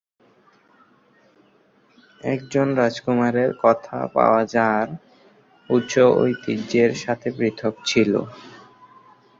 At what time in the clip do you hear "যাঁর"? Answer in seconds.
4.53-4.87